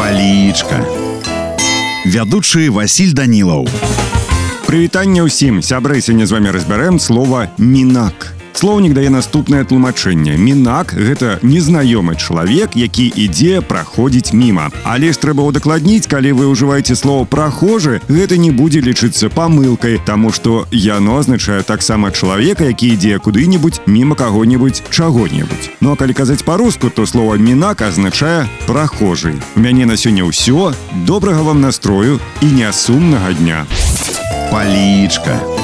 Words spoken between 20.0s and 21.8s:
таму што яно азначае